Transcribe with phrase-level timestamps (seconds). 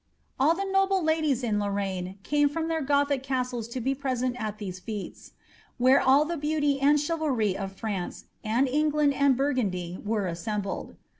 [0.39, 4.57] All the noble ladies in Lorraine came from their Gothic castles to be present at
[4.57, 5.29] these /V/f«,
[5.77, 10.95] where all the beauty and chivalry of France, and England, and Burgundy, were assembled.'